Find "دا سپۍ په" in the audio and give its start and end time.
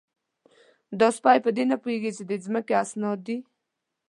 0.99-1.49